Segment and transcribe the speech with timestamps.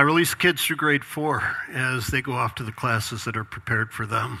[0.00, 1.42] I release kids through grade four
[1.74, 4.38] as they go off to the classes that are prepared for them.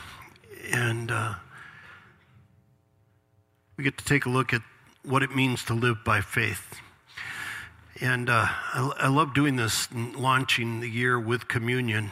[0.72, 1.34] And uh,
[3.76, 4.62] we get to take a look at
[5.04, 6.76] what it means to live by faith.
[8.00, 12.10] And uh, I, I love doing this, launching the year with communion.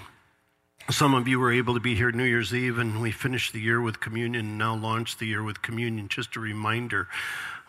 [0.91, 3.61] Some of you were able to be here New Year's Eve, and we finished the
[3.61, 6.09] year with communion and now launched the year with communion.
[6.09, 7.09] Just a reminder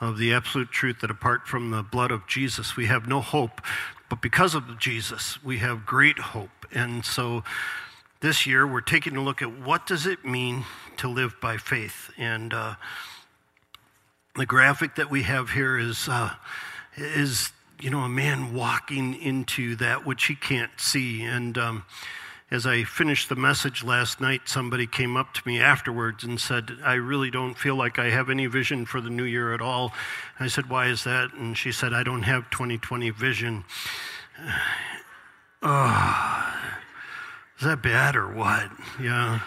[0.02, 3.62] of the absolute truth that apart from the blood of Jesus, we have no hope.
[4.10, 6.66] But because of Jesus, we have great hope.
[6.72, 7.44] And so
[8.22, 10.66] this year, we're taking a look at what does it mean
[10.98, 12.12] to live by faith.
[12.18, 12.76] And uh,
[14.36, 16.32] the graphic that we have here is, uh,
[16.98, 21.24] is, you know, a man walking into that which he can't see.
[21.24, 21.86] And um,
[22.52, 26.78] as I finished the message last night, somebody came up to me afterwards and said,
[26.84, 29.94] I really don't feel like I have any vision for the new year at all.
[30.40, 31.34] I said, Why is that?
[31.34, 33.64] And she said, I don't have 2020 vision.
[37.60, 38.72] Is that bad or what?
[39.02, 39.42] Yeah.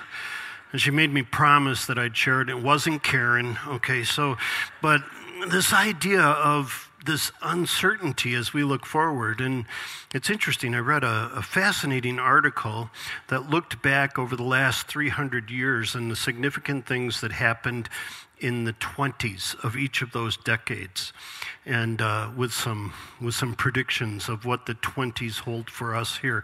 [0.71, 2.51] And she made me promise that I'd share it.
[2.51, 3.57] It wasn't Karen.
[3.67, 4.37] Okay, so,
[4.83, 5.03] but
[5.49, 9.41] this idea of this uncertainty as we look forward.
[9.41, 9.65] And
[10.15, 12.91] it's interesting, I read a, a, fascinating article
[13.29, 17.89] that looked back over the last 300 years and the significant things that happened
[18.43, 21.13] in the 20s of each of those decades,
[21.65, 26.43] and uh, with some with some predictions of what the 20s hold for us here.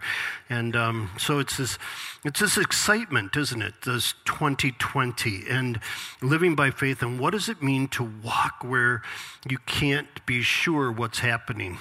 [0.49, 1.77] And um, so it's this
[2.23, 3.73] it's this excitement, isn't it?
[3.85, 5.79] This 2020 and
[6.21, 7.01] living by faith.
[7.01, 9.01] And what does it mean to walk where
[9.49, 11.77] you can't be sure what's happening?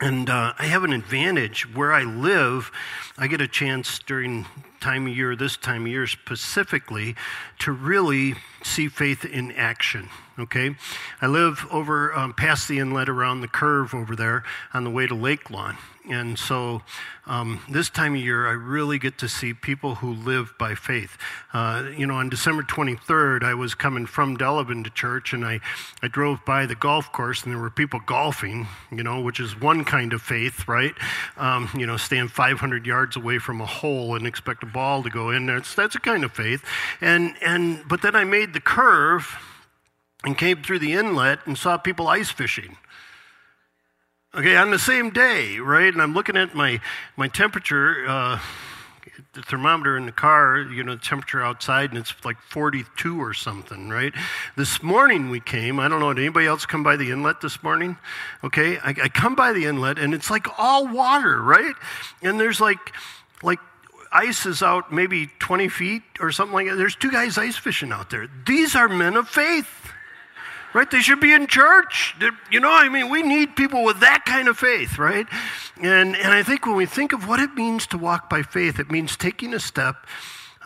[0.00, 2.70] And uh, I have an advantage where I live.
[3.18, 4.46] I get a chance during
[4.80, 7.14] time of year, this time of year specifically,
[7.60, 10.08] to really see faith in action.
[10.38, 10.74] Okay,
[11.20, 15.06] I live over um, past the inlet around the curve over there on the way
[15.06, 15.76] to Lake Lawn,
[16.08, 16.82] and so
[17.26, 21.16] um, this time of year, I really get to see people who live by faith.
[21.52, 25.60] Uh, you know, on December 23rd, I was coming from Delavan to church, and I,
[26.02, 29.60] I drove by the golf course, and there were people golfing, you know, which is
[29.60, 30.94] one kind of faith, right?
[31.36, 35.10] Um, you know, stand 500 yards away from a hole and expect a ball to
[35.10, 35.58] go in there.
[35.58, 36.64] It's, that's a kind of faith.
[37.00, 39.36] And, and, but then I made the curve
[40.24, 42.76] and came through the inlet and saw people ice fishing.
[44.32, 45.92] Okay, on the same day, right?
[45.92, 46.80] And I'm looking at my,
[47.16, 48.38] my temperature, uh,
[49.32, 53.34] the thermometer in the car, you know, the temperature outside, and it's like 42 or
[53.34, 54.12] something, right?
[54.56, 55.80] This morning we came.
[55.80, 57.96] I don't know, did anybody else come by the inlet this morning?
[58.44, 61.74] Okay, I, I come by the inlet, and it's like all water, right?
[62.22, 62.94] And there's like,
[63.42, 63.58] like
[64.12, 66.76] ice is out maybe 20 feet or something like that.
[66.76, 68.28] There's two guys ice fishing out there.
[68.46, 69.92] These are men of faith
[70.72, 70.90] right?
[70.90, 72.14] They should be in church.
[72.18, 75.26] They're, you know, I mean, we need people with that kind of faith, right?
[75.80, 78.78] And, and I think when we think of what it means to walk by faith,
[78.78, 80.06] it means taking a step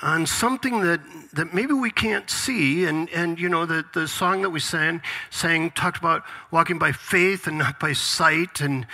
[0.03, 1.00] on something that,
[1.33, 2.84] that maybe we can't see.
[2.84, 5.00] And, and you know, the, the song that we sang,
[5.31, 8.60] sang talked about walking by faith and not by sight.
[8.60, 8.87] And,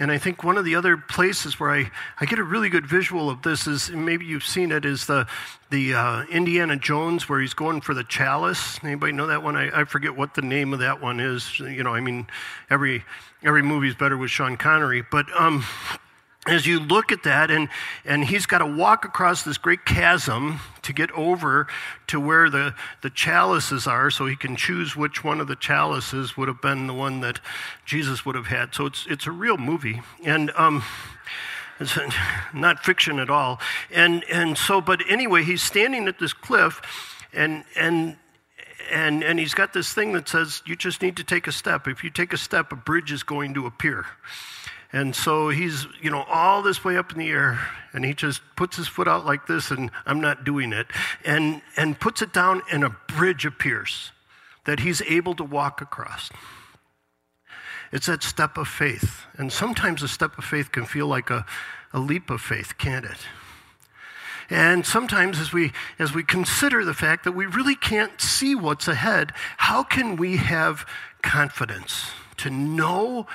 [0.00, 2.86] and I think one of the other places where I, I get a really good
[2.86, 5.26] visual of this is, maybe you've seen it, is the,
[5.70, 8.78] the uh, Indiana Jones where he's going for the chalice.
[8.84, 9.56] Anybody know that one?
[9.56, 11.58] I, I forget what the name of that one is.
[11.58, 12.26] You know, I mean,
[12.70, 13.04] every,
[13.42, 15.04] every movie is better with Sean Connery.
[15.10, 15.64] But um,
[16.48, 17.68] as you look at that, and,
[18.04, 21.66] and he's got to walk across this great chasm to get over
[22.06, 26.36] to where the, the chalices are so he can choose which one of the chalices
[26.36, 27.40] would have been the one that
[27.84, 28.74] Jesus would have had.
[28.74, 30.00] So it's, it's a real movie.
[30.24, 30.82] And um,
[31.78, 31.98] it's
[32.54, 33.60] not fiction at all.
[33.92, 36.80] And, and so, but anyway, he's standing at this cliff,
[37.32, 38.16] and, and
[38.90, 41.86] and, and he's got this thing that says you just need to take a step.
[41.86, 44.06] If you take a step, a bridge is going to appear.
[44.92, 47.60] And so he's, you know, all this way up in the air,
[47.92, 50.86] and he just puts his foot out like this, and I'm not doing it,
[51.24, 54.12] and, and puts it down, and a bridge appears
[54.64, 56.30] that he's able to walk across.
[57.92, 59.22] It's that step of faith.
[59.36, 61.44] And sometimes a step of faith can feel like a,
[61.92, 63.18] a leap of faith, can't it?
[64.50, 68.88] And sometimes as we as we consider the fact that we really can't see what's
[68.88, 70.86] ahead, how can we have
[71.22, 73.26] confidence to know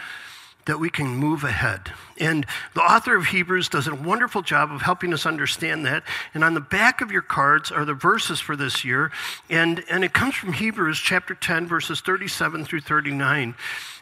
[0.66, 1.92] that we can move ahead.
[2.18, 6.04] And the author of Hebrews does a wonderful job of helping us understand that.
[6.34, 9.12] And on the back of your cards are the verses for this year.
[9.50, 13.56] And, and it comes from Hebrews chapter 10, verses 37 through 39.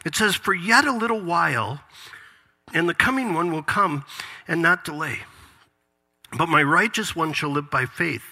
[0.04, 1.80] It says, For yet a little while,
[2.72, 4.04] and the coming one will come
[4.46, 5.20] and not delay.
[6.36, 8.24] But my righteous one shall live by faith.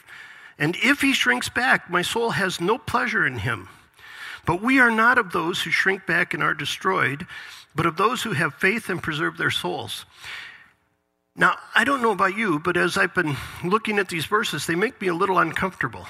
[0.59, 3.69] And if he shrinks back, my soul has no pleasure in him.
[4.47, 7.27] But we are not of those who shrink back and are destroyed
[7.75, 10.05] but of those who have faith and preserve their souls.
[11.37, 14.75] Now, I don't know about you, but as I've been looking at these verses, they
[14.75, 16.07] make me a little uncomfortable.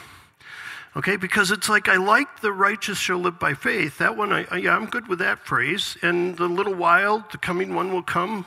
[0.96, 3.98] Okay, because it's like I like the righteous shall live by faith.
[3.98, 5.96] That one, I, yeah, I'm good with that phrase.
[6.02, 8.46] And the little while, the coming one will come.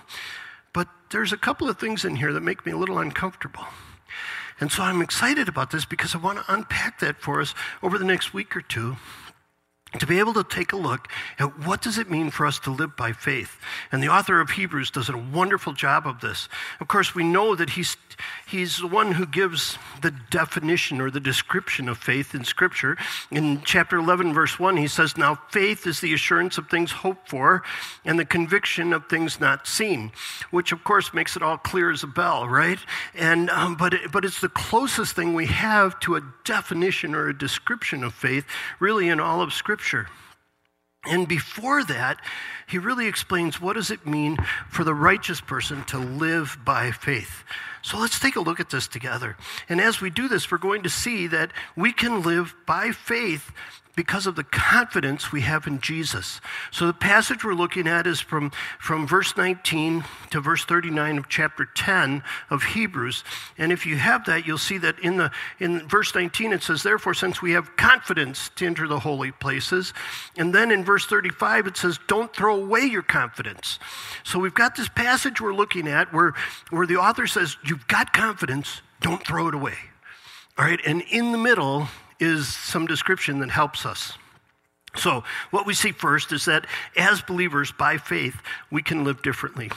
[0.74, 3.66] But there's a couple of things in here that make me a little uncomfortable.
[4.60, 7.98] And so I'm excited about this because I want to unpack that for us over
[7.98, 8.98] the next week or two
[10.00, 11.08] to be able to take a look
[11.40, 13.58] at what does it mean for us to live by faith.
[13.92, 16.50] And the author of hebrews does a wonderful job of this.
[16.80, 17.96] Of course we know that he's
[18.48, 22.98] he's the one who gives the definition or the description of faith in scripture.
[23.32, 27.30] In chapter 11 verse 1 he says now faith is the assurance of things hoped
[27.30, 27.64] for
[28.06, 30.12] and the conviction of things not seen
[30.52, 32.80] which of course makes it all clear as a bell right?
[33.14, 37.30] And um, but it, but it's the closest thing we have to a definition or
[37.30, 38.46] a description of faith
[38.80, 40.08] really in all of scripture Scripture.
[41.06, 42.22] And before that,
[42.74, 44.36] he really explains what does it mean
[44.68, 47.44] for the righteous person to live by faith.
[47.84, 49.38] So let's take a look at this together.
[49.70, 53.52] And as we do this, we're going to see that we can live by faith
[53.96, 56.42] because of the confidence we have in Jesus.
[56.72, 61.30] So the passage we're looking at is from, from verse 19 to verse 39 of
[61.30, 63.24] chapter 10 of Hebrews.
[63.58, 66.82] And if you have that, you'll see that in the in verse 19 it says,
[66.82, 69.94] Therefore, since we have confidence to enter the holy places,
[70.38, 73.80] and then in verse 35 it says, Don't throw away your confidence.
[74.24, 76.34] So we've got this passage we're looking at where,
[76.70, 79.76] where the author says, You've got confidence, don't throw it away.
[80.58, 81.88] All right, and in the middle
[82.20, 84.18] is some description that helps us.
[84.96, 88.36] So, what we see first is that as believers, by faith,
[88.70, 89.72] we can live differently.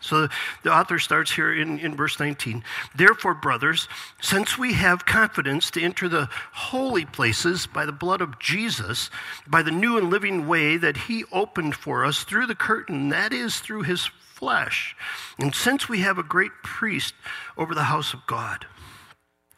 [0.00, 0.28] So,
[0.62, 2.62] the author starts here in, in verse 19.
[2.94, 3.88] Therefore, brothers,
[4.20, 9.10] since we have confidence to enter the holy places by the blood of Jesus,
[9.46, 13.32] by the new and living way that he opened for us through the curtain, that
[13.32, 14.94] is, through his flesh,
[15.38, 17.14] and since we have a great priest
[17.56, 18.66] over the house of God,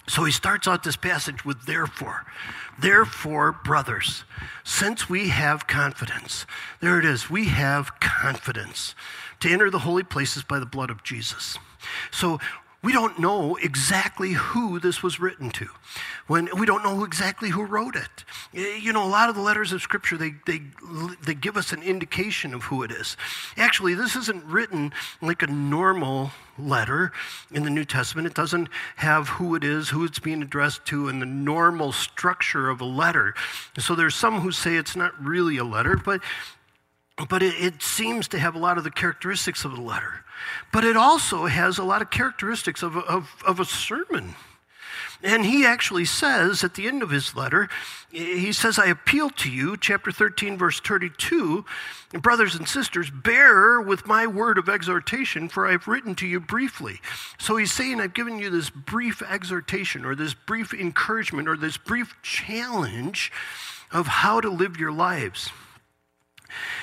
[0.09, 2.25] so he starts out this passage with therefore.
[2.81, 4.25] Therefore, brothers,
[4.65, 6.47] since we have confidence,
[6.81, 8.95] there it is, we have confidence
[9.41, 11.59] to enter the holy places by the blood of Jesus.
[12.11, 12.39] So
[12.81, 15.67] we don't know exactly who this was written to.
[16.29, 18.25] When we don't know exactly who wrote it.
[18.53, 20.63] You know, a lot of the letters of Scripture, they, they,
[21.25, 23.17] they give us an indication of who it is.
[23.57, 27.11] Actually, this isn't written like a normal letter
[27.51, 28.29] in the New Testament.
[28.29, 32.69] It doesn't have who it is, who it's being addressed to, and the normal structure
[32.69, 33.35] of a letter.
[33.77, 36.21] So there's some who say it's not really a letter, but
[37.27, 40.25] but it, it, seems to have a lot of the characteristics of a letter.
[40.73, 44.35] But it also has a lot of characteristics of, of, of a sermon.
[45.23, 47.69] And he actually says at the end of his letter,
[48.11, 51.65] he says, I appeal to you, chapter 13, verse 32,
[52.23, 57.01] brothers and sisters, bear with my word of exhortation, for I've written to you briefly.
[57.37, 61.77] So he's saying, I've given you this brief exhortation, or this brief encouragement, or this
[61.77, 63.33] brief challenge
[63.91, 65.51] of how to live your lives.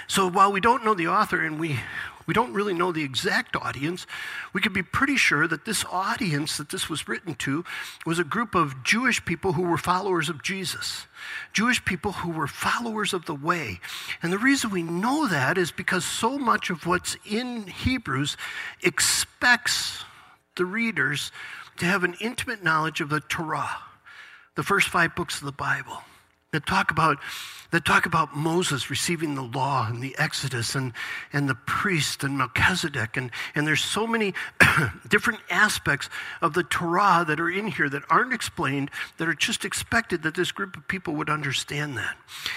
[0.07, 1.79] So while we don't know the author and we,
[2.25, 4.07] we don't really know the exact audience,
[4.53, 7.63] we could be pretty sure that this audience that this was written to
[8.05, 11.07] was a group of Jewish people who were followers of Jesus.
[11.53, 13.79] Jewish people who were followers of the way.
[14.23, 18.37] And the reason we know that is because so much of what's in Hebrews
[18.81, 20.03] expects
[20.55, 21.31] the readers
[21.77, 23.77] to have an intimate knowledge of the Torah,
[24.55, 26.01] the first five books of the Bible
[26.55, 27.19] that talk about
[27.71, 30.93] that talk about Moses receiving the law and the Exodus and,
[31.33, 33.17] and the priest and Melchizedek.
[33.17, 34.33] And, and there's so many
[35.09, 36.07] different aspects
[36.41, 40.35] of the Torah that are in here that aren't explained, that are just expected that
[40.35, 42.15] this group of people would understand that.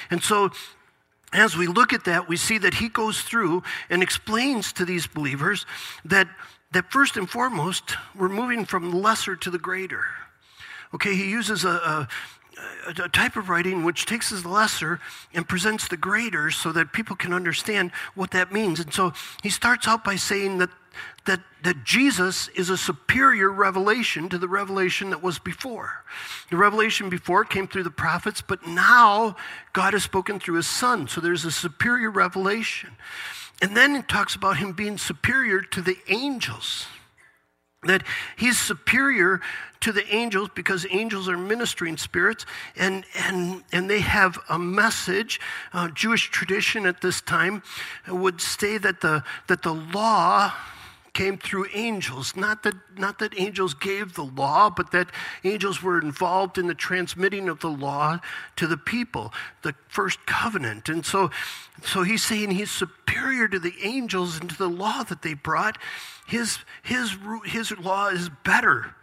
[0.09, 0.51] And so
[1.33, 5.09] as we look at that, we see that he goes through and explains to these
[5.09, 5.67] believers
[6.05, 6.29] that,
[6.71, 10.05] that first and foremost, we're moving from the lesser to the greater.
[10.95, 12.09] Okay, he uses a, a,
[12.87, 15.01] a type of writing which takes the lesser
[15.35, 18.81] and presents the greater so that people can understand what that means.
[18.81, 19.13] And so
[19.43, 20.71] he starts out by saying that,
[21.27, 26.05] that, that Jesus is a superior revelation to the revelation that was before.
[26.51, 29.37] The revelation before came through the prophets, but now
[29.73, 31.09] God has spoken through his son.
[31.09, 32.91] So there's a superior revelation.
[33.61, 36.87] And then it talks about him being superior to the angels
[37.85, 38.03] that
[38.37, 39.41] he's superior
[39.81, 42.45] to the angels because angels are ministering spirits
[42.77, 45.41] and, and, and they have a message.
[45.73, 47.63] Uh, Jewish tradition at this time
[48.09, 50.53] would say that the, that the law
[51.15, 52.37] came through angels.
[52.37, 55.11] Not that, not that angels gave the law, but that
[55.43, 58.21] angels were involved in the transmitting of the law
[58.57, 59.33] to the people,
[59.63, 60.89] the first covenant.
[60.89, 61.31] And so,
[61.85, 65.79] so he's saying he's superior to the angels and to the law that they brought.
[66.29, 67.17] His, his,
[67.47, 68.95] his law is better.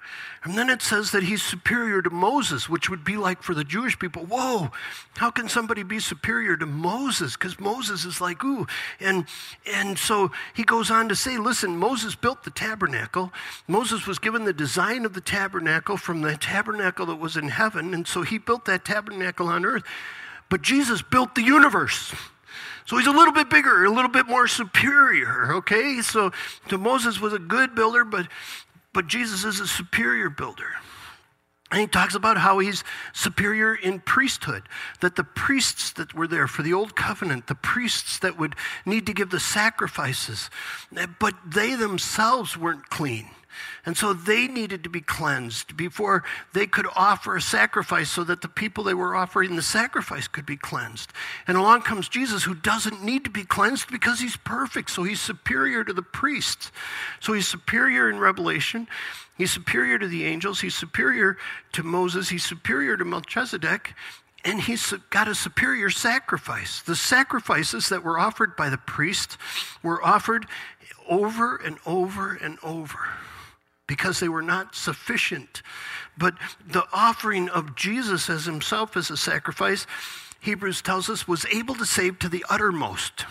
[0.44, 3.64] And then it says that he's superior to Moses, which would be like for the
[3.64, 4.70] Jewish people, whoa,
[5.18, 7.34] how can somebody be superior to Moses?
[7.34, 8.68] Because Moses is like, ooh.
[9.00, 9.26] And,
[9.66, 13.34] and so he goes on to say, listen, Moses built the tabernacle.
[13.68, 17.96] Moses was given the design of the tabernacle from the tabernacle that was in heaven.
[17.96, 19.84] And so he built that tabernacle on earth.
[20.52, 22.14] But Jesus built the universe.
[22.86, 26.02] So he's a little bit bigger, a little bit more superior, okay?
[26.02, 26.32] So,
[26.70, 28.28] so Moses was a good builder, but
[28.96, 30.70] but Jesus is a superior builder.
[31.70, 34.64] And he talks about how he's superior in priesthood,
[35.02, 39.06] that the priests that were there for the old covenant, the priests that would need
[39.08, 40.50] to give the sacrifices,
[41.20, 43.28] but they themselves weren't clean.
[43.86, 48.42] And so they needed to be cleansed before they could offer a sacrifice so that
[48.42, 51.12] the people they were offering the sacrifice could be cleansed.
[51.48, 54.90] And along comes Jesus who doesn't need to be cleansed because he's perfect.
[54.90, 56.72] So he's superior to the priests.
[57.20, 58.88] So he's superior in revelation.
[59.38, 60.62] He's superior to the angels.
[60.62, 61.38] He's superior
[61.74, 62.30] to Moses.
[62.30, 63.94] He's superior to Melchizedek
[64.46, 66.82] and he's got a superior sacrifice.
[66.82, 69.38] The sacrifices that were offered by the priest
[69.82, 70.46] were offered
[71.10, 73.00] over and over and over
[73.88, 75.62] because they were not sufficient.
[76.18, 79.86] But the offering of Jesus as himself as a sacrifice,
[80.40, 83.26] Hebrews tells us, was able to save to the uttermost.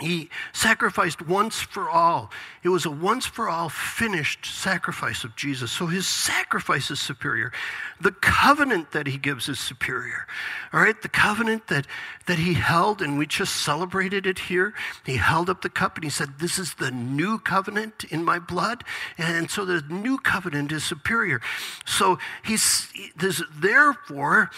[0.00, 2.30] He sacrificed once for all.
[2.62, 5.70] It was a once for all finished sacrifice of Jesus.
[5.70, 7.52] So his sacrifice is superior.
[8.00, 10.26] The covenant that he gives is superior.
[10.72, 11.86] All right, the covenant that,
[12.26, 14.72] that he held, and we just celebrated it here.
[15.04, 18.38] He held up the cup and he said, This is the new covenant in my
[18.38, 18.84] blood.
[19.18, 21.40] And so the new covenant is superior.
[21.84, 24.50] So he's this, therefore,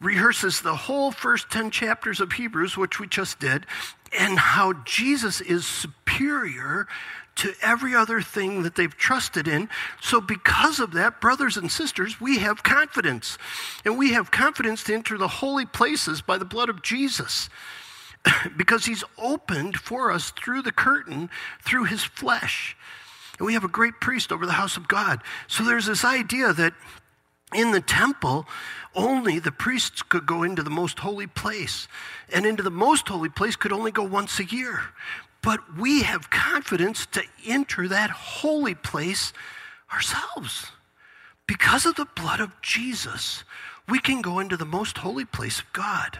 [0.00, 3.66] rehearses the whole first 10 chapters of Hebrews, which we just did,
[4.18, 6.88] and how Jesus is superior
[7.36, 9.68] to every other thing that they've trusted in.
[10.00, 13.38] So, because of that, brothers and sisters, we have confidence.
[13.84, 17.48] And we have confidence to enter the holy places by the blood of Jesus.
[18.56, 21.30] because he's opened for us through the curtain,
[21.62, 22.76] through his flesh.
[23.38, 25.22] And we have a great priest over the house of God.
[25.46, 26.74] So, there's this idea that
[27.54, 28.46] in the temple,
[28.94, 31.88] only the priests could go into the most holy place.
[32.32, 34.80] And into the most holy place could only go once a year.
[35.42, 39.32] But we have confidence to enter that holy place
[39.92, 40.66] ourselves.
[41.46, 43.42] Because of the blood of Jesus,
[43.88, 46.18] we can go into the most holy place of God.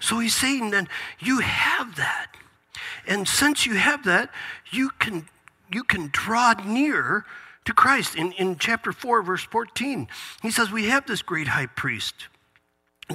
[0.00, 0.88] So he's saying then,
[1.18, 2.36] you have that.
[3.06, 4.30] And since you have that,
[4.70, 5.28] you can,
[5.72, 7.24] you can draw near
[7.64, 8.16] to Christ.
[8.16, 10.08] In, in chapter 4, verse 14,
[10.42, 12.28] he says, We have this great high priest.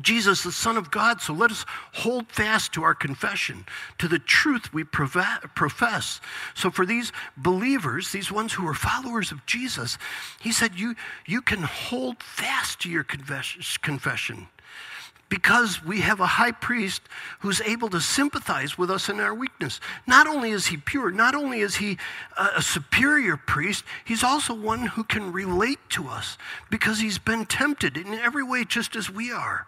[0.01, 3.65] Jesus, the Son of God, so let us hold fast to our confession,
[3.97, 6.21] to the truth we profess.
[6.53, 9.97] So, for these believers, these ones who are followers of Jesus,
[10.39, 14.47] he said, You, you can hold fast to your confession
[15.29, 17.01] because we have a high priest
[17.39, 19.79] who's able to sympathize with us in our weakness.
[20.05, 21.97] Not only is he pure, not only is he
[22.37, 26.37] a, superior priest, he's also one who can relate to us
[26.69, 29.65] because he's been tempted in every way just as we are.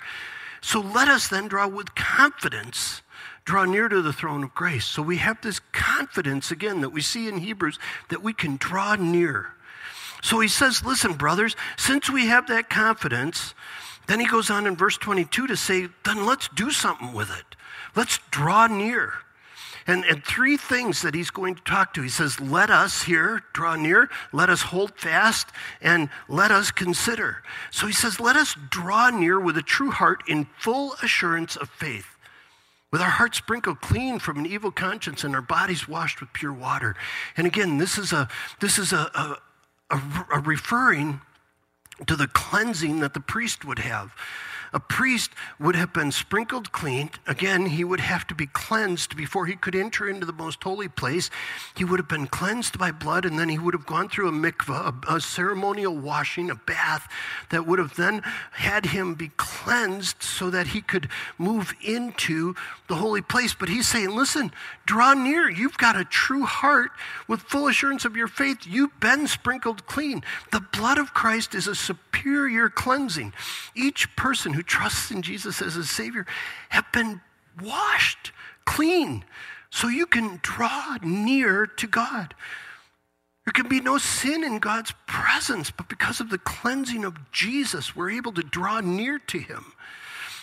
[0.61, 3.01] So let us then draw with confidence
[3.49, 4.85] draw near to the throne of grace.
[4.85, 8.93] So we have this confidence again that we see in Hebrews that we can draw
[8.93, 9.53] near.
[10.21, 13.55] So he says, listen, brothers, since we have that confidence,
[14.09, 17.55] then he goes on in verse 22 to say, then let's do something with it.
[17.95, 19.13] Let's draw near.
[19.85, 22.01] And, and three things that he's going to talk to.
[22.01, 25.47] He says, Let us here draw near, let us hold fast,
[25.79, 27.43] and let us consider.
[27.71, 31.69] So he says, Let us draw near with a true heart in full assurance of
[31.69, 32.17] faith,
[32.91, 36.53] with our hearts sprinkled clean from an evil conscience and our bodies washed with pure
[36.53, 36.95] water.
[37.37, 38.27] And again, this is a,
[38.59, 41.21] this is a, a, a, a referring
[42.07, 44.13] to the cleansing that the priest would have
[44.73, 47.09] a priest would have been sprinkled clean.
[47.27, 50.87] Again, he would have to be cleansed before he could enter into the most holy
[50.87, 51.29] place.
[51.75, 54.31] He would have been cleansed by blood, and then he would have gone through a
[54.31, 57.07] mikvah, a, a ceremonial washing, a bath
[57.49, 62.55] that would have then had him be cleansed so that he could move into
[62.87, 63.53] the holy place.
[63.53, 64.51] But he's saying, listen,
[64.89, 65.47] draw near.
[65.47, 66.89] You've got a true heart
[67.27, 68.65] with full assurance of your faith.
[68.65, 70.23] You've been sprinkled clean.
[70.51, 73.33] The blood of Christ is a superior cleansing.
[73.75, 76.25] Each person who trusts in Jesus as a Savior
[76.69, 77.21] have been
[77.61, 78.31] washed
[78.65, 79.25] clean
[79.69, 82.33] so you can draw near to God.
[83.45, 87.95] There can be no sin in God's presence, but because of the cleansing of Jesus,
[87.95, 89.73] we're able to draw near to Him.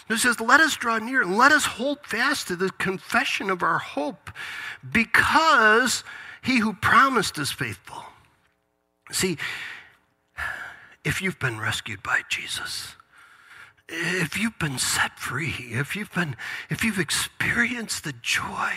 [0.08, 3.78] It says, Let us draw near let us hold fast to the confession of our
[3.78, 4.30] hope
[4.92, 6.04] because
[6.42, 8.04] he who promised is faithful.
[9.10, 9.36] See,
[11.04, 12.94] if you've been rescued by Jesus,
[13.88, 16.36] if you've been set free, if you've been,
[16.70, 18.72] if you've experienced the joy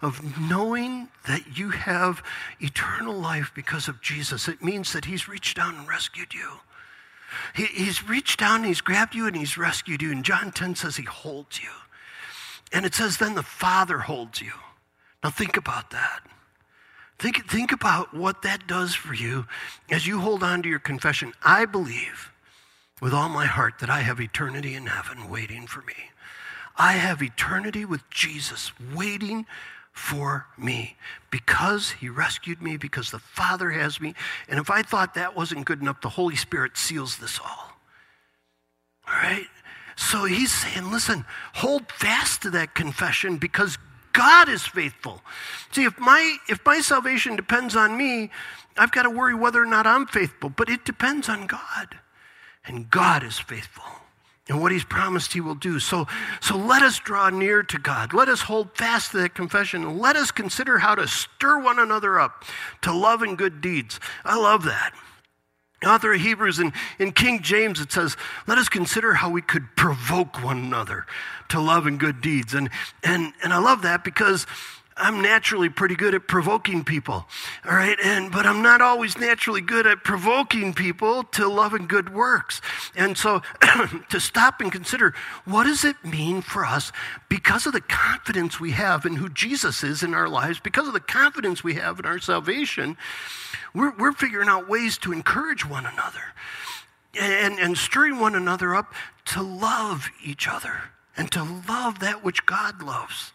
[0.00, 2.22] of knowing that you have
[2.58, 6.60] eternal life because of Jesus, it means that He's reached down and rescued you.
[7.54, 10.10] He, he's reached down, He's grabbed you, and He's rescued you.
[10.10, 11.70] And John 10 says He holds you.
[12.72, 14.52] And it says, then the Father holds you.
[15.22, 16.20] Now think about that.
[17.18, 19.46] Think, think about what that does for you
[19.90, 21.32] as you hold on to your confession.
[21.42, 22.30] I believe
[23.00, 25.94] with all my heart that I have eternity in heaven waiting for me.
[26.76, 29.46] I have eternity with Jesus waiting
[29.98, 30.96] for me
[31.30, 34.14] because he rescued me, because the Father has me.
[34.48, 37.72] And if I thought that wasn't good enough, the Holy Spirit seals this all.
[39.06, 39.48] All right?
[39.96, 43.76] So he's saying, listen, hold fast to that confession because
[44.12, 45.20] God is faithful.
[45.72, 48.30] See, if my if my salvation depends on me,
[48.76, 51.98] I've got to worry whether or not I'm faithful, but it depends on God.
[52.64, 53.84] And God is faithful.
[54.48, 55.78] And what he's promised he will do.
[55.78, 56.06] So,
[56.40, 58.14] so let us draw near to God.
[58.14, 59.98] Let us hold fast to that confession.
[59.98, 62.44] Let us consider how to stir one another up
[62.82, 64.00] to love and good deeds.
[64.24, 64.94] I love that.
[65.86, 68.16] Author of Hebrews in, in King James, it says,
[68.48, 71.06] Let us consider how we could provoke one another
[71.50, 72.52] to love and good deeds.
[72.54, 72.70] And,
[73.04, 74.44] and, and I love that because
[74.98, 77.26] I'm naturally pretty good at provoking people,
[77.64, 77.98] all right?
[78.02, 82.60] And but I'm not always naturally good at provoking people to love and good works.
[82.96, 83.42] And so
[84.10, 85.14] to stop and consider
[85.44, 86.92] what does it mean for us
[87.28, 90.94] because of the confidence we have in who Jesus is in our lives, because of
[90.94, 92.96] the confidence we have in our salvation,
[93.74, 96.34] we're, we're figuring out ways to encourage one another
[97.18, 98.92] and, and stirring one another up
[99.26, 103.32] to love each other and to love that which God loves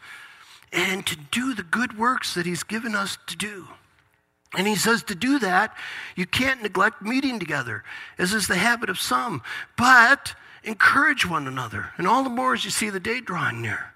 [0.74, 3.68] and to do the good works that He's given us to do.
[4.56, 5.76] And he says to do that,
[6.16, 7.84] you can't neglect meeting together,
[8.20, 9.42] as is the habit of some,
[9.78, 11.90] but encourage one another.
[11.98, 13.94] And all the more as you see the day drawing near.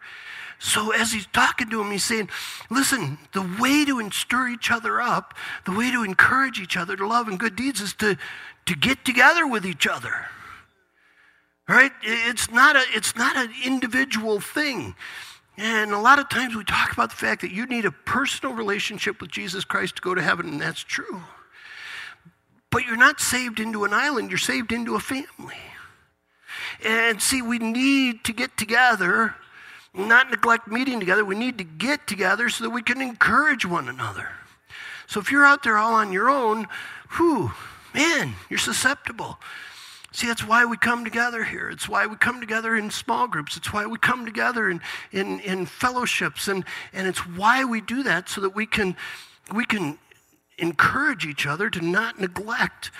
[0.59, 2.29] So as he's talking to him, he's saying,
[2.71, 7.05] listen, the way to stir each other up, the way to encourage each other to
[7.05, 8.17] love and good deeds is to,
[8.65, 10.25] to get together with each other.
[11.69, 11.91] Right?
[12.01, 14.95] It's not, a, it's not an individual thing.
[15.57, 18.53] And a lot of times we talk about the fact that you need a personal
[18.53, 21.23] relationship with Jesus Christ to go to heaven, and that's true.
[22.69, 25.55] But you're not saved into an island, you're saved into a family.
[26.85, 29.35] And see, we need to get together,
[29.95, 31.25] not neglect meeting together.
[31.25, 34.29] We need to get together so that we can encourage one another.
[35.07, 36.67] So if you're out there all on your own,
[37.15, 37.51] whew,
[37.95, 39.39] man, you're susceptible.
[40.11, 41.69] See, that's why we come together here.
[41.69, 43.57] It's why we come together in small groups.
[43.57, 46.47] It's why we come together in, in, in fellowships.
[46.47, 48.95] And, and it's why we do that so that we can,
[49.53, 49.99] we can
[50.57, 52.91] encourage each other to not neglect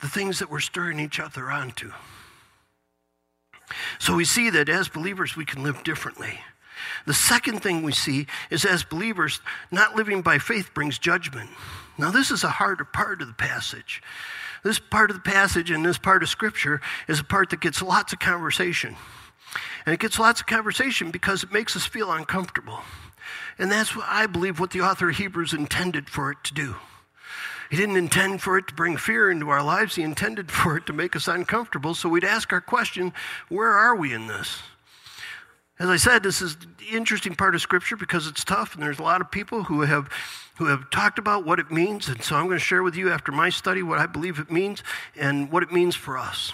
[0.00, 1.92] the things that we're stirring each other onto.
[3.98, 6.40] So we see that as believers, we can live differently.
[7.06, 11.48] The second thing we see is as believers, not living by faith brings judgment.
[11.96, 14.02] Now, this is a harder part of the passage
[14.64, 17.80] this part of the passage and this part of Scripture is a part that gets
[17.80, 18.96] lots of conversation.
[19.86, 22.80] And it gets lots of conversation because it makes us feel uncomfortable.
[23.58, 26.74] And that's what I believe what the author of Hebrews intended for it to do.
[27.70, 30.86] He didn't intend for it to bring fear into our lives, he intended for it
[30.86, 31.94] to make us uncomfortable.
[31.94, 33.12] So we'd ask our question
[33.48, 34.60] where are we in this?
[35.78, 39.00] As I said, this is the interesting part of Scripture because it's tough, and there's
[39.00, 40.08] a lot of people who have
[40.56, 42.08] who have talked about what it means.
[42.08, 44.50] And so I'm going to share with you after my study what I believe it
[44.50, 44.82] means
[45.16, 46.52] and what it means for us.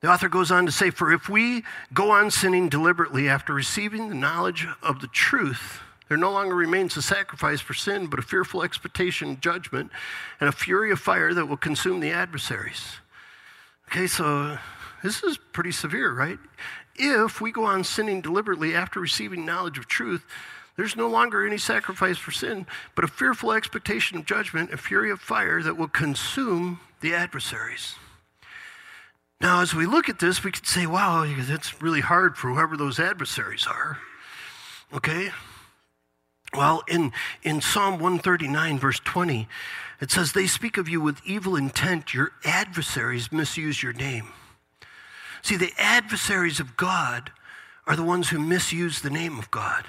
[0.00, 4.08] The author goes on to say, For if we go on sinning deliberately after receiving
[4.08, 8.22] the knowledge of the truth, there no longer remains a sacrifice for sin, but a
[8.22, 9.90] fearful expectation of judgment
[10.40, 12.96] and a fury of fire that will consume the adversaries.
[13.88, 14.58] Okay, so
[15.02, 16.38] this is pretty severe, right?
[16.96, 20.24] If we go on sinning deliberately after receiving knowledge of truth,
[20.76, 25.10] there's no longer any sacrifice for sin, but a fearful expectation of judgment, a fury
[25.10, 27.94] of fire that will consume the adversaries.
[29.40, 32.76] Now, as we look at this, we could say, wow, that's really hard for whoever
[32.76, 33.98] those adversaries are.
[34.92, 35.30] Okay?
[36.54, 39.48] Well, in, in Psalm 139, verse 20,
[40.00, 42.14] it says, They speak of you with evil intent.
[42.14, 44.28] Your adversaries misuse your name.
[45.42, 47.32] See, the adversaries of God
[47.86, 49.84] are the ones who misuse the name of God.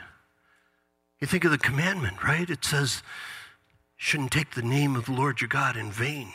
[1.25, 2.47] You think of the commandment, right?
[2.47, 3.01] It says,
[3.97, 6.31] shouldn't take the name of the Lord your God in vain.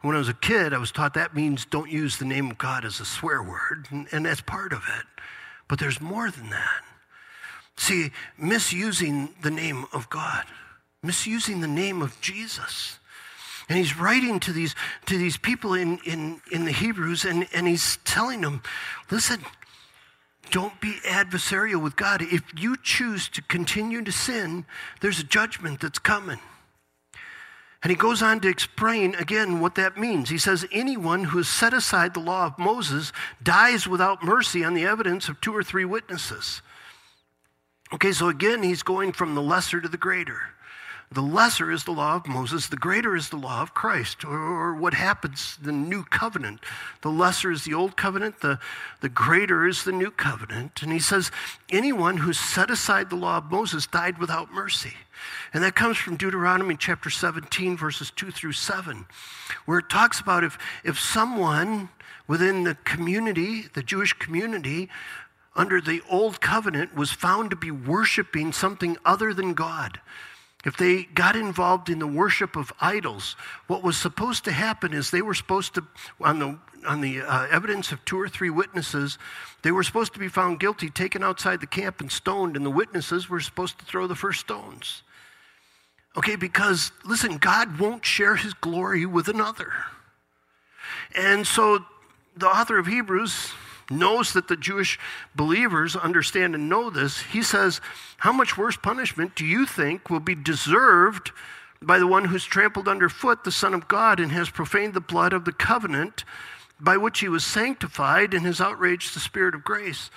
[0.00, 2.56] When I was a kid, I was taught that means don't use the name of
[2.56, 5.06] God as a swear word, and, and that's part of it.
[5.66, 6.84] But there's more than that.
[7.78, 10.44] See, misusing the name of God,
[11.02, 13.00] misusing the name of Jesus.
[13.68, 17.66] And he's writing to these, to these people in, in, in the Hebrews, and, and
[17.66, 18.62] he's telling them,
[19.10, 19.40] listen,
[20.50, 22.22] don't be adversarial with God.
[22.22, 24.64] If you choose to continue to sin,
[25.00, 26.38] there's a judgment that's coming.
[27.82, 30.28] And he goes on to explain again what that means.
[30.28, 34.74] He says, Anyone who has set aside the law of Moses dies without mercy on
[34.74, 36.62] the evidence of two or three witnesses.
[37.92, 40.40] Okay, so again, he's going from the lesser to the greater.
[41.12, 44.36] The lesser is the law of Moses, the greater is the law of Christ, or,
[44.36, 46.60] or, what happens, the new covenant.
[47.02, 48.58] The lesser is the old covenant, the,
[49.00, 50.82] the greater is the new covenant.
[50.82, 51.30] And he says,
[51.70, 54.94] anyone who set aside the law of Moses died without mercy.
[55.54, 59.06] And that comes from Deuteronomy chapter 17, verses 2 through 7,
[59.64, 61.88] where it talks about if, if someone
[62.26, 64.88] within the community, the Jewish community,
[65.54, 70.00] under the old covenant was found to be worshiping something other than God,
[70.66, 73.36] if they got involved in the worship of idols,
[73.68, 75.86] what was supposed to happen is they were supposed to,
[76.20, 79.16] on the, on the uh, evidence of two or three witnesses,
[79.62, 82.70] they were supposed to be found guilty, taken outside the camp, and stoned, and the
[82.70, 85.04] witnesses were supposed to throw the first stones.
[86.16, 89.72] Okay, because listen, God won't share his glory with another.
[91.14, 91.78] And so
[92.36, 93.52] the author of Hebrews
[93.90, 94.98] knows that the Jewish
[95.34, 97.80] believers understand and know this, he says,
[98.18, 101.32] How much worse punishment do you think will be deserved
[101.82, 105.32] by the one who's trampled underfoot the Son of God and has profaned the blood
[105.32, 106.24] of the covenant
[106.80, 110.10] by which he was sanctified and has outraged the Spirit of grace?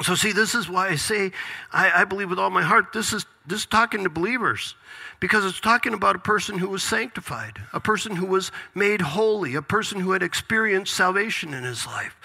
[0.00, 1.32] So, see, this is why I say,
[1.70, 4.74] I, I, believe with all my heart, this is, this is talking to believers
[5.20, 9.54] because it's talking about a person who was sanctified, a person who was made holy,
[9.54, 12.16] a person who had experienced salvation in his life.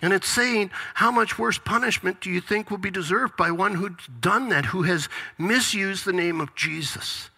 [0.00, 3.74] And it's saying, how much worse punishment do you think will be deserved by one
[3.74, 7.30] who's done that, who has misused the name of Jesus?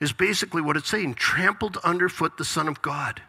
[0.00, 3.22] Is basically what it's saying, trampled underfoot the Son of God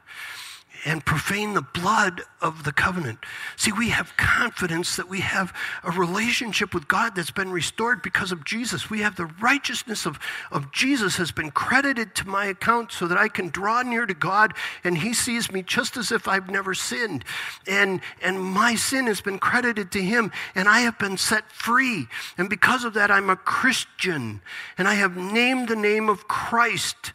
[0.86, 3.18] and profane the blood of the covenant.
[3.58, 5.52] See, we have confidence that we have
[5.84, 8.88] a relationship with God that's been restored because of Jesus.
[8.88, 10.20] We have the righteousness of,
[10.52, 14.14] of Jesus has been credited to my account so that I can draw near to
[14.14, 17.26] God and He sees me just as if I've never sinned.
[17.68, 22.08] And, and my sin has been credited to Him and I have been set free.
[22.38, 24.42] And because of that, I'm a Christian
[24.78, 27.12] and I have named the name of Christ.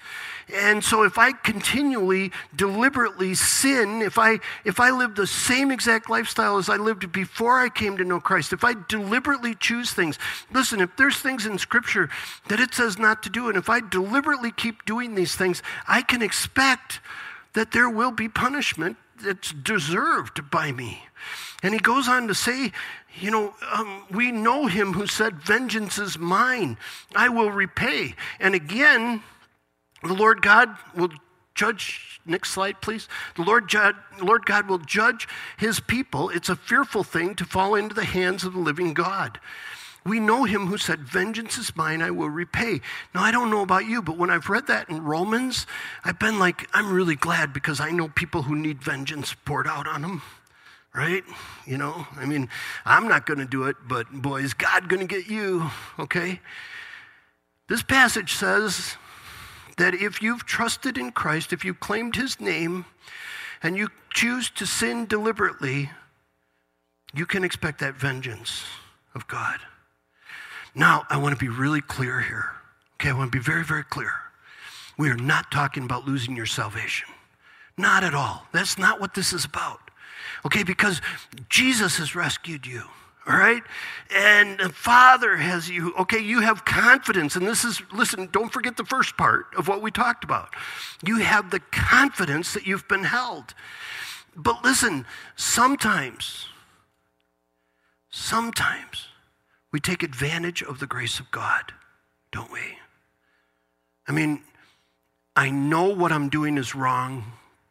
[0.54, 6.10] And so if I continually, deliberately sin, if I, if I live the same exact
[6.10, 10.18] lifestyle as I lived before I came to know Christ, if I deliberately choose things,
[10.52, 12.08] listen, if there's things in Scripture
[12.48, 16.02] that it says not to do, and if I deliberately keep doing these things, I
[16.02, 17.00] can expect
[17.52, 21.04] that there will be punishment that's deserved by me.
[21.62, 22.72] And he goes on to say,
[23.18, 26.78] you know, um, we know him who said, Vengeance is mine,
[27.14, 28.14] I will repay.
[28.38, 29.22] And again,
[30.02, 31.10] the Lord God will
[31.54, 33.08] judge, next slide, please.
[33.36, 33.70] The Lord,
[34.22, 36.30] Lord God will judge his people.
[36.30, 39.38] It's a fearful thing to fall into the hands of the living God.
[40.04, 42.80] We know him who said, Vengeance is mine, I will repay.
[43.14, 45.66] Now, I don't know about you, but when I've read that in Romans,
[46.04, 49.86] I've been like, I'm really glad because I know people who need vengeance poured out
[49.86, 50.22] on them,
[50.94, 51.22] right?
[51.66, 52.48] You know, I mean,
[52.86, 56.40] I'm not going to do it, but boy, is God going to get you, okay?
[57.68, 58.96] This passage says,
[59.80, 62.84] that if you've trusted in Christ, if you claimed his name,
[63.62, 65.90] and you choose to sin deliberately,
[67.14, 68.64] you can expect that vengeance
[69.14, 69.58] of God.
[70.74, 72.50] Now, I want to be really clear here.
[72.96, 74.12] Okay, I want to be very, very clear.
[74.98, 77.08] We are not talking about losing your salvation.
[77.78, 78.46] Not at all.
[78.52, 79.90] That's not what this is about.
[80.44, 81.00] Okay, because
[81.48, 82.82] Jesus has rescued you
[83.26, 83.62] all right?
[84.14, 85.94] And the Father has you.
[85.94, 87.36] Okay, you have confidence.
[87.36, 90.50] And this is, listen, don't forget the first part of what we talked about.
[91.04, 93.54] You have the confidence that you've been held.
[94.34, 95.06] But listen,
[95.36, 96.46] sometimes,
[98.10, 99.08] sometimes
[99.72, 101.72] we take advantage of the grace of God,
[102.32, 102.78] don't we?
[104.08, 104.42] I mean,
[105.36, 107.24] I know what I'm doing is wrong,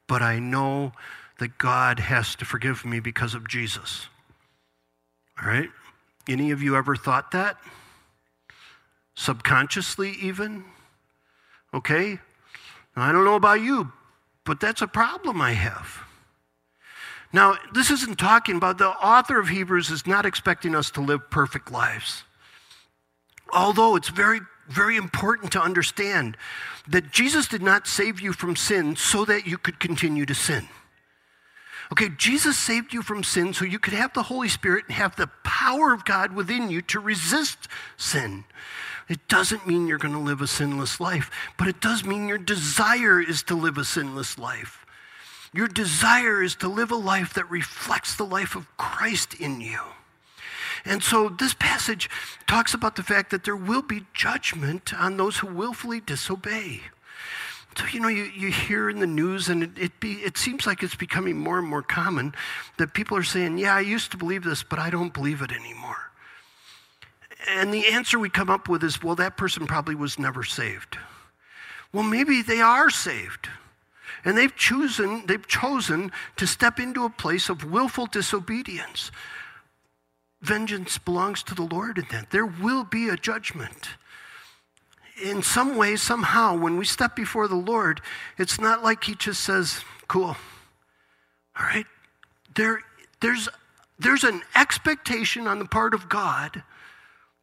[0.08, 0.94] but I know
[1.40, 4.08] that God has to forgive me because of Jesus.
[5.42, 5.70] All right?
[6.28, 7.58] Any of you ever thought that?
[9.16, 10.64] Subconsciously, even?
[11.74, 12.20] Okay?
[12.96, 13.92] Now, I don't know about you,
[14.46, 16.04] but that's a problem I have.
[17.32, 21.30] Now, this isn't talking about the author of Hebrews is not expecting us to live
[21.30, 22.24] perfect lives.
[23.54, 26.38] Although it's very, very important to understand
[26.88, 30.68] that Jesus did not save you from sin so that you could continue to sin.
[31.92, 35.16] Okay, Jesus saved you from sin so you could have the Holy Spirit and have
[35.16, 38.44] the power of God within you to resist sin.
[39.08, 42.38] It doesn't mean you're going to live a sinless life, but it does mean your
[42.38, 44.86] desire is to live a sinless life.
[45.52, 49.80] Your desire is to live a life that reflects the life of Christ in you.
[50.86, 52.08] And so this passage
[52.46, 56.82] talks about the fact that there will be judgment on those who willfully disobey.
[57.80, 60.68] So, you know, you, you hear in the news, and it, it, be, it seems
[60.68, 62.36] like it's becoming more and more common
[62.78, 65.54] that people are saying, Yeah, I used to believe this, but I don't believe it
[65.54, 66.12] anymore.
[67.48, 70.98] And the answer we come up with is, well, that person probably was never saved.
[71.94, 73.48] Well, maybe they are saved.
[74.26, 79.10] And they've chosen, they've chosen to step into a place of willful disobedience.
[80.42, 82.32] Vengeance belongs to the Lord in that.
[82.32, 83.92] There will be a judgment.
[85.22, 88.02] In some way, somehow, when we step before the Lord,
[88.38, 90.38] it's not like He just says, cool.
[91.58, 91.86] All right?
[92.56, 92.82] There,
[93.20, 93.50] there's,
[93.98, 96.64] there's an expectation on the part of God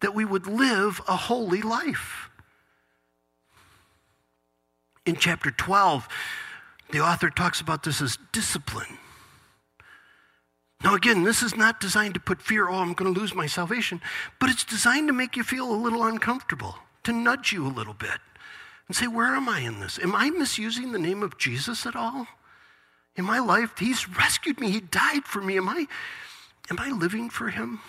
[0.00, 2.30] that we would live a holy life.
[5.04, 6.08] In chapter 12,
[6.90, 8.98] the author talks about this as discipline.
[10.82, 13.46] Now, again, this is not designed to put fear, oh, I'm going to lose my
[13.46, 14.00] salvation,
[14.38, 17.94] but it's designed to make you feel a little uncomfortable, to nudge you a little
[17.94, 18.18] bit
[18.88, 19.98] and say, where am I in this?
[19.98, 22.26] Am I misusing the name of Jesus at all?
[23.16, 25.56] In my life, he's rescued me, he died for me.
[25.56, 25.86] Am I,
[26.68, 27.80] am I living for him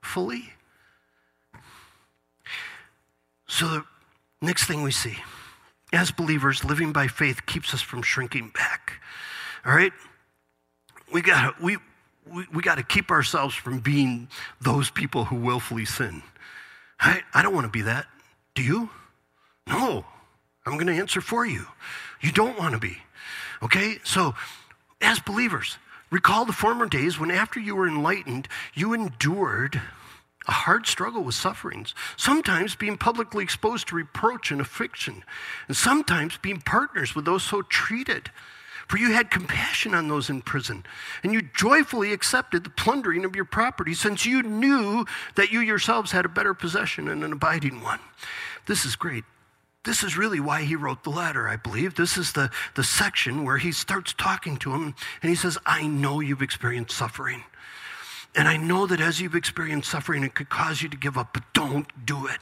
[0.00, 0.54] fully?
[3.46, 3.84] So, the
[4.40, 5.16] next thing we see,
[5.92, 9.00] as believers, living by faith keeps us from shrinking back.
[9.66, 9.92] All right?
[11.12, 11.78] We got we,
[12.32, 14.28] we, we got to keep ourselves from being
[14.60, 16.22] those people who willfully sin.
[17.00, 18.06] I, I don't want to be that.
[18.60, 18.90] Do you?
[19.66, 20.04] No.
[20.66, 21.64] I'm going to answer for you.
[22.20, 22.98] You don't want to be.
[23.62, 23.96] Okay?
[24.04, 24.34] So,
[25.00, 25.78] as believers,
[26.10, 29.80] recall the former days when, after you were enlightened, you endured
[30.46, 35.24] a hard struggle with sufferings, sometimes being publicly exposed to reproach and affliction,
[35.66, 38.30] and sometimes being partners with those so treated.
[38.90, 40.84] For you had compassion on those in prison,
[41.22, 46.10] and you joyfully accepted the plundering of your property, since you knew that you yourselves
[46.10, 48.00] had a better possession and an abiding one.
[48.66, 49.22] This is great.
[49.84, 51.94] This is really why he wrote the letter, I believe.
[51.94, 55.86] This is the, the section where he starts talking to him, and he says, I
[55.86, 57.44] know you've experienced suffering.
[58.36, 61.30] And I know that as you've experienced suffering, it could cause you to give up,
[61.32, 62.38] but don't do it.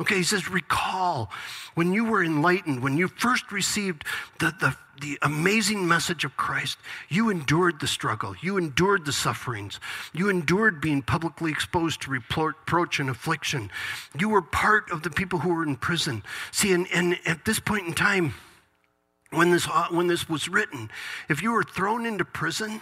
[0.00, 1.30] Okay, he says, recall
[1.74, 4.04] when you were enlightened, when you first received
[4.40, 6.76] the, the, the amazing message of Christ,
[7.08, 9.78] you endured the struggle, you endured the sufferings,
[10.12, 13.70] you endured being publicly exposed to reproach and affliction.
[14.18, 16.24] You were part of the people who were in prison.
[16.50, 18.34] See, and, and at this point in time,
[19.30, 20.90] when this, uh, when this was written,
[21.28, 22.80] if you were thrown into prison,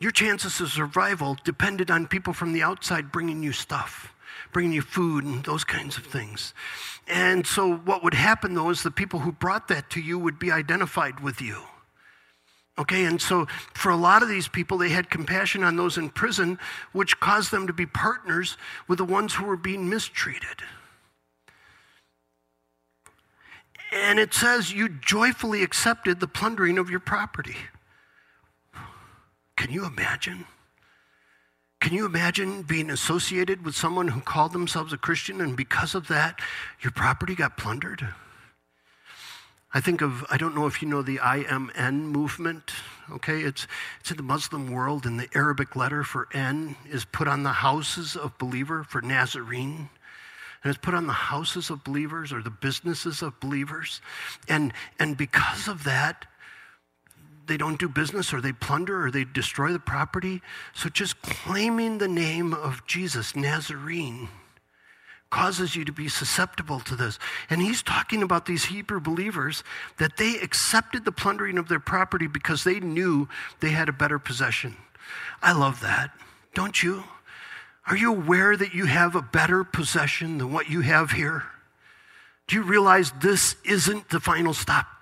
[0.00, 4.14] your chances of survival depended on people from the outside bringing you stuff,
[4.52, 6.54] bringing you food and those kinds of things.
[7.06, 10.38] And so, what would happen though is the people who brought that to you would
[10.38, 11.62] be identified with you.
[12.78, 16.10] Okay, and so for a lot of these people, they had compassion on those in
[16.10, 16.60] prison,
[16.92, 18.56] which caused them to be partners
[18.86, 20.62] with the ones who were being mistreated.
[23.92, 27.56] And it says, You joyfully accepted the plundering of your property.
[29.58, 30.44] Can you imagine?
[31.80, 36.06] Can you imagine being associated with someone who called themselves a Christian and because of
[36.06, 36.40] that,
[36.80, 38.06] your property got plundered?
[39.74, 42.70] I think of, I don't know if you know the I Am N movement,
[43.10, 43.40] okay?
[43.40, 43.66] It's,
[43.98, 47.50] it's in the Muslim world, and the Arabic letter for N is put on the
[47.50, 49.90] houses of believer for Nazarene.
[50.62, 54.00] And it's put on the houses of believers or the businesses of believers.
[54.48, 56.26] And, and because of that,
[57.48, 60.42] they don't do business or they plunder or they destroy the property.
[60.74, 64.28] So just claiming the name of Jesus, Nazarene,
[65.30, 67.18] causes you to be susceptible to this.
[67.50, 69.62] And he's talking about these Hebrew believers
[69.98, 73.28] that they accepted the plundering of their property because they knew
[73.60, 74.76] they had a better possession.
[75.42, 76.10] I love that.
[76.54, 77.04] Don't you?
[77.86, 81.44] Are you aware that you have a better possession than what you have here?
[82.46, 84.97] Do you realize this isn't the final stop?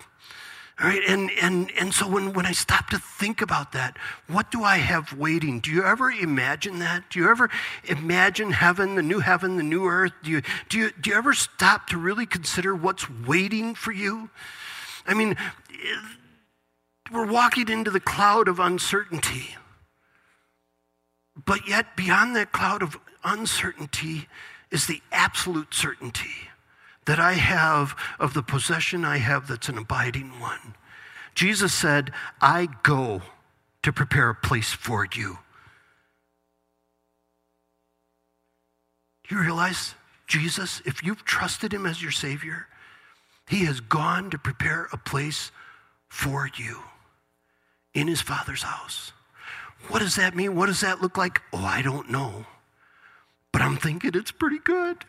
[0.78, 4.50] All right, and, and, and so when, when I stop to think about that, what
[4.50, 5.60] do I have waiting?
[5.60, 7.08] Do you ever imagine that?
[7.08, 7.48] Do you ever
[7.84, 10.12] imagine heaven, the new heaven, the new earth?
[10.22, 14.28] Do you, do you, do you ever stop to really consider what's waiting for you?
[15.06, 15.36] I mean,
[17.10, 19.56] we're walking into the cloud of uncertainty.
[21.42, 24.28] But yet, beyond that cloud of uncertainty
[24.70, 26.50] is the absolute certainty
[27.06, 30.74] that I have of the possession I have that's an abiding one.
[31.34, 33.22] Jesus said, I go
[33.82, 35.38] to prepare a place for you.
[39.28, 39.94] You realize
[40.26, 42.66] Jesus, if you've trusted him as your Savior,
[43.48, 45.52] he has gone to prepare a place
[46.08, 46.80] for you
[47.94, 49.12] in his Father's house.
[49.88, 50.56] What does that mean?
[50.56, 51.40] What does that look like?
[51.52, 52.46] Oh, I don't know.
[53.52, 55.04] But I'm thinking it's pretty good.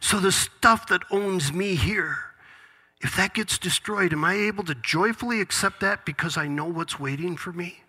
[0.00, 2.18] So the stuff that owns me here,
[3.00, 6.98] if that gets destroyed, am I able to joyfully accept that because I know what's
[6.98, 7.80] waiting for me?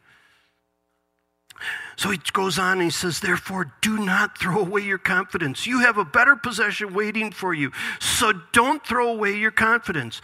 [1.95, 5.65] So he goes on and he says, Therefore, do not throw away your confidence.
[5.65, 7.71] You have a better possession waiting for you.
[7.99, 10.21] So don't throw away your confidence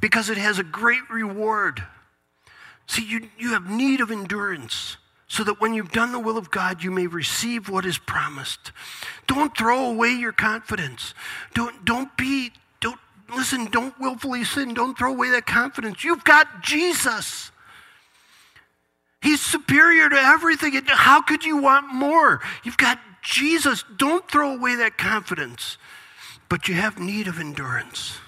[0.00, 1.84] because it has a great reward.
[2.86, 6.50] See, you, you have need of endurance so that when you've done the will of
[6.50, 8.72] God, you may receive what is promised.
[9.26, 11.14] Don't throw away your confidence.
[11.54, 12.98] Don't, don't be, don't,
[13.34, 14.74] listen, don't willfully sin.
[14.74, 16.04] Don't throw away that confidence.
[16.04, 17.50] You've got Jesus.
[19.22, 20.78] He's superior to everything.
[20.86, 22.40] How could you want more?
[22.62, 23.82] You've got Jesus.
[23.96, 25.78] Don't throw away that confidence.
[26.50, 28.18] But you have need of endurance.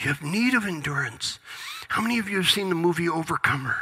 [0.00, 1.40] You have need of endurance.
[1.88, 3.76] How many of you have seen the movie Overcomer?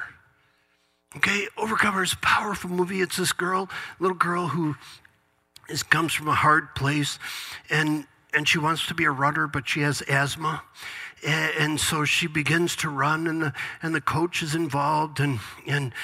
[1.16, 3.00] Okay, Overcomer is a powerful movie.
[3.00, 4.76] It's this girl, little girl who
[5.68, 7.18] is, comes from a hard place,
[7.70, 10.62] and and she wants to be a runner, but she has asthma,
[11.26, 13.52] and, and so she begins to run, and the
[13.82, 15.94] and the coach is involved, and and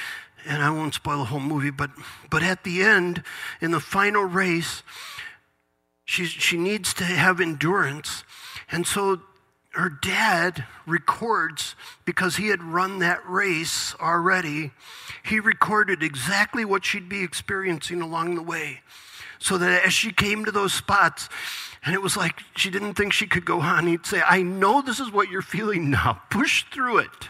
[0.46, 1.90] and I won't spoil the whole movie, but
[2.30, 3.22] but at the end,
[3.60, 4.82] in the final race,
[6.06, 8.24] she she needs to have endurance,
[8.70, 9.20] and so
[9.72, 14.70] her dad records because he had run that race already.
[15.24, 18.80] He recorded exactly what she'd be experiencing along the way.
[19.38, 21.28] So that as she came to those spots,
[21.84, 24.82] and it was like she didn't think she could go on, he'd say, I know
[24.82, 26.22] this is what you're feeling now.
[26.30, 27.28] Push through it.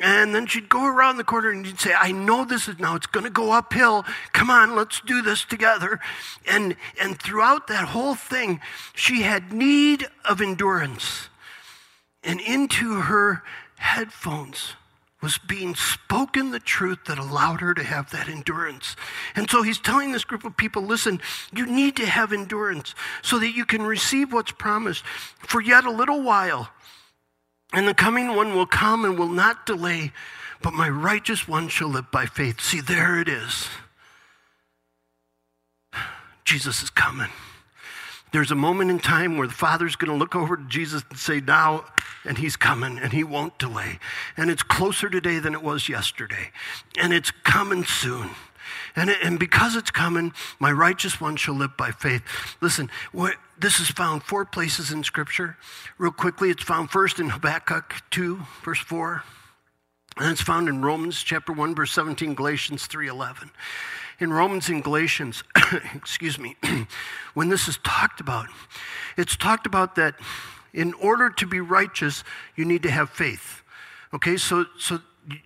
[0.00, 2.94] And then she'd go around the corner and she'd say, I know this is now,
[2.94, 4.04] it's going to go uphill.
[4.32, 6.00] Come on, let's do this together.
[6.48, 8.60] And, and throughout that whole thing,
[8.94, 11.28] she had need of endurance
[12.22, 13.42] and into her
[13.76, 14.74] headphones
[15.22, 18.96] was being spoken the truth that allowed her to have that endurance.
[19.36, 21.20] And so he's telling this group of people listen,
[21.54, 25.04] you need to have endurance so that you can receive what's promised
[25.40, 26.70] for yet a little while.
[27.72, 30.12] And the coming one will come and will not delay,
[30.62, 32.60] but my righteous one shall live by faith.
[32.60, 33.68] See, there it is.
[36.44, 37.28] Jesus is coming.
[38.32, 41.18] There's a moment in time where the Father's going to look over to Jesus and
[41.18, 41.84] say, Now,
[42.24, 43.98] and He's coming, and He won't delay.
[44.36, 46.50] And it's closer today than it was yesterday.
[46.98, 48.30] And it's coming soon.
[48.96, 52.22] And, it, and because it's coming, my righteous one shall live by faith.
[52.60, 55.56] Listen, what, this is found four places in Scripture.
[55.98, 59.22] Real quickly, it's found first in Habakkuk 2, verse 4.
[60.18, 63.50] And it's found in Romans chapter 1, verse 17, Galatians 3 11
[64.20, 65.42] in Romans and Galatians,
[65.94, 66.56] excuse me,
[67.34, 68.48] when this is talked about,
[69.16, 70.14] it's talked about that
[70.72, 72.24] in order to be righteous,
[72.56, 73.62] you need to have faith.
[74.12, 75.00] Okay, so, so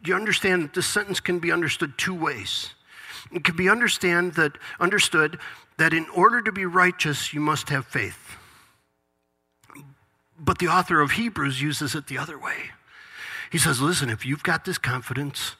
[0.04, 2.70] you understand that this sentence can be understood two ways.
[3.32, 5.38] It can be understand that, understood
[5.78, 8.36] that in order to be righteous, you must have faith.
[10.38, 12.70] But the author of Hebrews uses it the other way.
[13.50, 15.56] He says, listen, if you've got this confidence,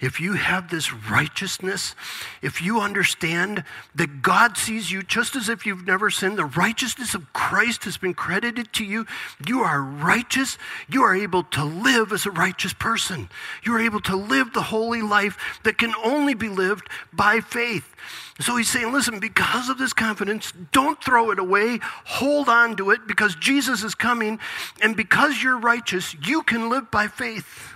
[0.00, 1.94] if you have this righteousness,
[2.42, 7.14] if you understand that God sees you just as if you've never sinned, the righteousness
[7.14, 9.06] of Christ has been credited to you,
[9.46, 13.28] you are righteous, you are able to live as a righteous person.
[13.64, 17.94] You are able to live the holy life that can only be lived by faith.
[18.40, 21.78] So he's saying, listen, because of this confidence, don't throw it away.
[22.04, 24.40] Hold on to it because Jesus is coming.
[24.82, 27.73] And because you're righteous, you can live by faith.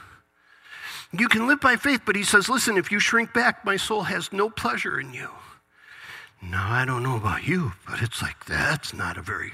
[1.12, 4.02] You can live by faith, but he says, listen, if you shrink back, my soul
[4.02, 5.30] has no pleasure in you.
[6.42, 9.52] Now, I don't know about you, but it's like, that's not a very,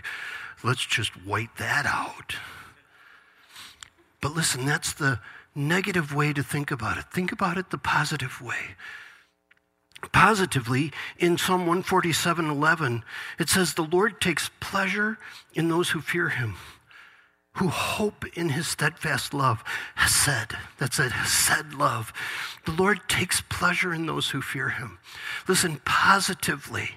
[0.63, 2.37] let's just white that out.
[4.21, 5.21] But listen, that's the
[5.55, 7.05] negative way to think about it.
[7.13, 8.75] Think about it the positive way.
[10.13, 13.05] Positively, in Psalm 147 11,
[13.39, 15.19] it says, The Lord takes pleasure
[15.55, 16.57] in those who fear him
[17.55, 19.63] who hope in his steadfast love.
[19.95, 22.13] has Hesed, that's a Hesed love.
[22.67, 24.99] The Lord takes pleasure in those who fear him.
[25.47, 26.91] Listen, positively,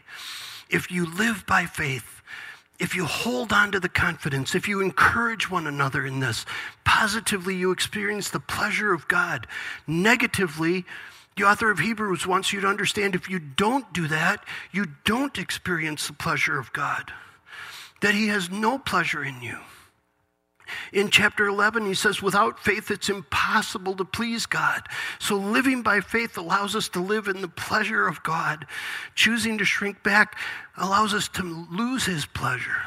[0.70, 2.22] if you live by faith,
[2.80, 6.46] if you hold on to the confidence, if you encourage one another in this,
[6.84, 9.48] positively you experience the pleasure of God.
[9.88, 10.86] Negatively,
[11.36, 15.38] the author of Hebrews wants you to understand if you don't do that, you don't
[15.38, 17.12] experience the pleasure of God,
[18.02, 19.58] that He has no pleasure in you.
[20.94, 24.88] In chapter 11, he says, without faith, it's impossible to please God.
[25.20, 28.66] So, living by faith allows us to live in the pleasure of God.
[29.16, 30.38] Choosing to shrink back
[30.78, 32.82] allows us to lose his pleasure.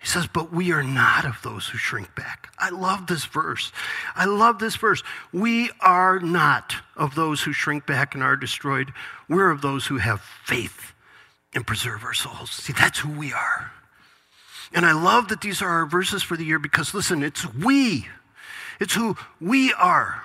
[0.00, 2.52] He says, but we are not of those who shrink back.
[2.58, 3.72] I love this verse.
[4.14, 5.02] I love this verse.
[5.32, 8.92] We are not of those who shrink back and are destroyed.
[9.28, 10.94] We're of those who have faith
[11.52, 12.50] and preserve our souls.
[12.50, 13.67] See, that's who we are.
[14.72, 18.06] And I love that these are our verses for the year because, listen, it's we.
[18.80, 20.22] It's who we are.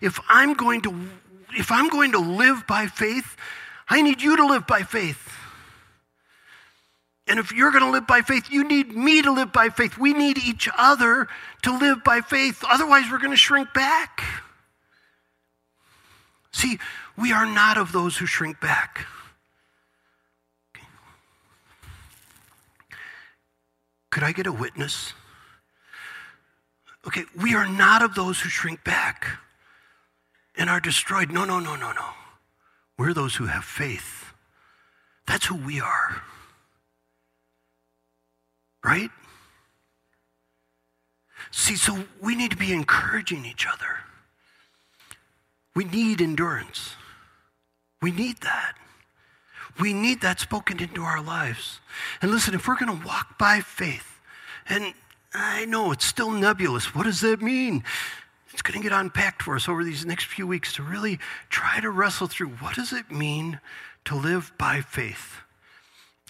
[0.00, 1.08] If I'm going to,
[1.56, 3.36] if I'm going to live by faith,
[3.88, 5.36] I need you to live by faith.
[7.26, 9.98] And if you're going to live by faith, you need me to live by faith.
[9.98, 11.28] We need each other
[11.62, 12.64] to live by faith.
[12.68, 14.22] Otherwise, we're going to shrink back.
[16.52, 16.78] See,
[17.16, 19.06] we are not of those who shrink back.
[24.10, 25.12] Could I get a witness?
[27.06, 29.26] Okay, we are not of those who shrink back
[30.56, 31.30] and are destroyed.
[31.30, 32.06] No, no, no, no, no.
[32.98, 34.26] We're those who have faith.
[35.26, 36.22] That's who we are.
[38.84, 39.10] Right?
[41.50, 43.98] See, so we need to be encouraging each other.
[45.74, 46.94] We need endurance.
[48.02, 48.74] We need that.
[49.78, 51.80] We need that spoken into our lives.
[52.20, 54.20] And listen, if we're going to walk by faith,
[54.68, 54.94] and
[55.32, 57.84] I know it's still nebulous, what does that mean?
[58.52, 61.18] It's going to get unpacked for us over these next few weeks to really
[61.48, 63.60] try to wrestle through what does it mean
[64.06, 65.36] to live by faith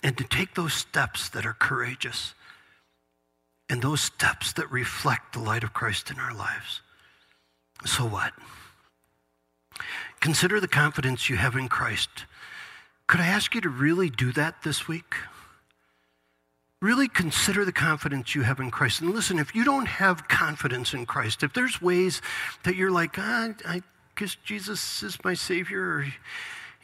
[0.03, 2.34] and to take those steps that are courageous
[3.68, 6.82] and those steps that reflect the light of Christ in our lives.
[7.86, 8.32] So what?
[10.20, 12.26] Consider the confidence you have in Christ
[13.11, 15.16] could I ask you to really do that this week?
[16.80, 19.00] Really consider the confidence you have in Christ.
[19.00, 22.22] And listen, if you don't have confidence in Christ, if there's ways
[22.62, 23.82] that you're like, ah, I
[24.14, 26.06] guess Jesus is my Savior, or,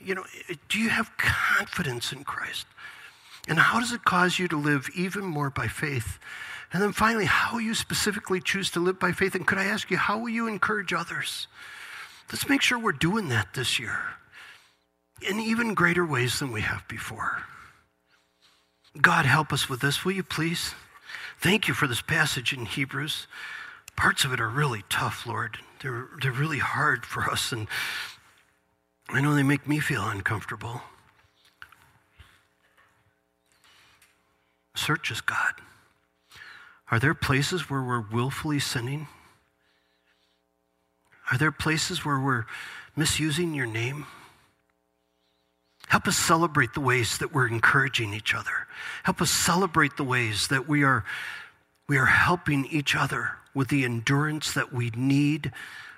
[0.00, 0.24] you know,
[0.68, 2.66] do you have confidence in Christ?
[3.46, 6.18] And how does it cause you to live even more by faith?
[6.72, 9.36] And then finally, how you specifically choose to live by faith?
[9.36, 11.46] And could I ask you, how will you encourage others?
[12.32, 14.16] Let's make sure we're doing that this year
[15.22, 17.42] in even greater ways than we have before.
[19.00, 20.74] God, help us with this, will you please?
[21.38, 23.26] Thank you for this passage in Hebrews.
[23.94, 25.58] Parts of it are really tough, Lord.
[25.80, 27.68] They're, they're really hard for us, and
[29.08, 30.82] I know they make me feel uncomfortable.
[34.74, 35.54] Search us, God.
[36.90, 39.08] Are there places where we're willfully sinning?
[41.32, 42.46] Are there places where we're
[42.94, 44.06] misusing your name?
[45.96, 48.66] Help us celebrate the ways that we're encouraging each other.
[49.04, 51.06] Help us celebrate the ways that we are,
[51.88, 55.52] we are helping each other with the endurance that we need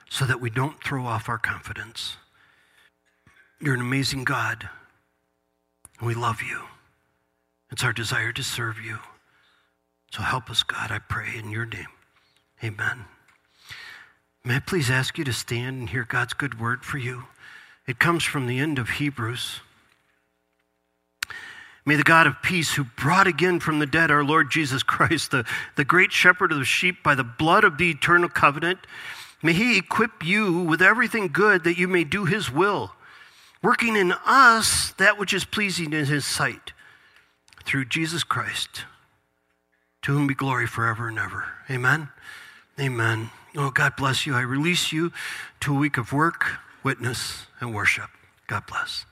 [0.09, 2.17] so that we don't throw off our confidence.
[3.61, 4.69] You're an amazing God,
[5.99, 6.61] and we love you.
[7.73, 9.01] It's our desire to serve you.
[10.13, 11.89] So help us, God, I pray in your name.
[12.63, 13.07] Amen.
[14.45, 17.25] May I please ask you to stand and hear God's good word for you?
[17.89, 19.63] It comes from the end of Hebrews.
[21.89, 25.31] May the God of peace, who brought again from the dead our Lord Jesus Christ,
[25.31, 28.81] the, the great shepherd of the sheep, by the blood of the eternal covenant,
[29.43, 32.93] may he equip you with everything good that you may do his will,
[33.63, 36.75] working in us that which is pleasing in his sight,
[37.65, 38.85] through Jesus Christ,
[40.03, 41.47] to whom be glory forever and ever.
[41.71, 42.11] Amen.
[42.79, 43.31] Amen.
[43.57, 44.35] Oh, God bless you.
[44.35, 45.11] I release you
[45.61, 48.11] to a week of work, witness, and worship.
[48.47, 49.07] God bless.